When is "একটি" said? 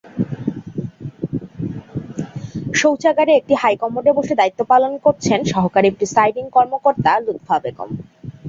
3.39-3.53